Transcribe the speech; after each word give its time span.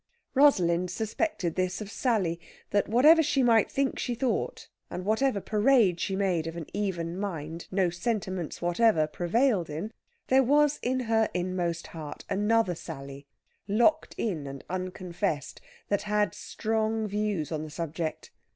Rosalind 0.33 0.89
suspected 0.89 1.53
this 1.53 1.79
of 1.79 1.91
Sally, 1.91 2.39
that 2.71 2.87
whatever 2.89 3.21
she 3.21 3.43
might 3.43 3.69
think 3.69 3.99
she 3.99 4.15
thought, 4.15 4.67
and 4.89 5.05
whatever 5.05 5.39
parade 5.39 5.99
she 5.99 6.15
made 6.15 6.47
of 6.47 6.57
an 6.57 6.65
even 6.73 7.15
mind 7.19 7.67
no 7.69 7.91
sentiments 7.91 8.63
whatever 8.63 9.05
prevailed 9.05 9.69
in, 9.69 9.93
there 10.25 10.41
was 10.41 10.79
in 10.81 11.01
her 11.01 11.29
inmost 11.35 11.85
heart 11.85 12.25
another 12.31 12.73
Sally, 12.73 13.27
locked 13.67 14.15
in 14.17 14.47
and 14.47 14.63
unconfessed, 14.71 15.61
that 15.89 16.01
had 16.01 16.33
strong 16.33 17.07
views 17.07 17.51
on 17.51 17.61
the 17.61 17.69
subject. 17.69 18.31